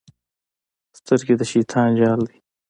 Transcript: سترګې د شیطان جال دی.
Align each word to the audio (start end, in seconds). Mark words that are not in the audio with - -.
سترګې 0.99 1.33
د 1.37 1.41
شیطان 1.51 1.89
جال 1.99 2.19
دی. 2.29 2.37